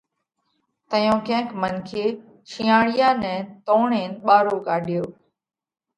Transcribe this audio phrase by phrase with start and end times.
[0.89, 2.05] تئيون ڪينڪ منکي
[2.51, 5.03] شِينئاۯيا نئہ توڻينَ ٻارو ڪاڍيو